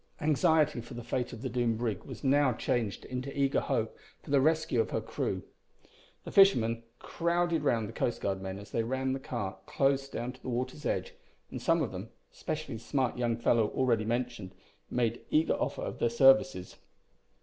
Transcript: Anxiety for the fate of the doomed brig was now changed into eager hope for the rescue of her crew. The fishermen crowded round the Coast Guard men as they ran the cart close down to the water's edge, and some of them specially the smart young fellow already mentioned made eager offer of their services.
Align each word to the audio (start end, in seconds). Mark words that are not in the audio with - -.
Anxiety 0.19 0.81
for 0.81 0.95
the 0.95 1.03
fate 1.03 1.31
of 1.31 1.43
the 1.43 1.47
doomed 1.47 1.77
brig 1.77 2.05
was 2.05 2.23
now 2.23 2.53
changed 2.53 3.05
into 3.05 3.37
eager 3.39 3.59
hope 3.59 3.95
for 4.23 4.31
the 4.31 4.41
rescue 4.41 4.81
of 4.81 4.89
her 4.89 4.99
crew. 4.99 5.43
The 6.23 6.31
fishermen 6.31 6.81
crowded 6.97 7.61
round 7.61 7.87
the 7.87 7.93
Coast 7.93 8.19
Guard 8.19 8.41
men 8.41 8.57
as 8.57 8.71
they 8.71 8.81
ran 8.81 9.13
the 9.13 9.19
cart 9.19 9.67
close 9.67 10.09
down 10.09 10.31
to 10.33 10.41
the 10.41 10.49
water's 10.49 10.87
edge, 10.87 11.13
and 11.51 11.61
some 11.61 11.83
of 11.83 11.91
them 11.91 12.09
specially 12.31 12.77
the 12.77 12.81
smart 12.81 13.15
young 13.15 13.37
fellow 13.37 13.67
already 13.75 14.03
mentioned 14.05 14.55
made 14.89 15.21
eager 15.29 15.53
offer 15.53 15.83
of 15.83 15.99
their 15.99 16.09
services. 16.09 16.77